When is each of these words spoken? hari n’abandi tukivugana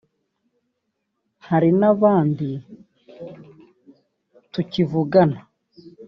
hari 1.47 1.69
n’abandi 1.79 2.49
tukivugana 4.51 5.39